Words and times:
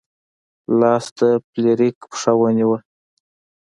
لاس 0.79 1.05
د 1.17 1.19
فلیریک 1.47 1.97
پښه 2.11 2.31
ونیوه. 2.41 2.77